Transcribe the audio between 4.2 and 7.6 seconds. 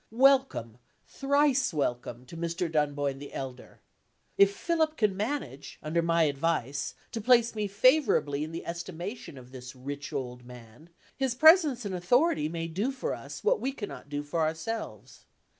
If Philip can manage, under my advice, to place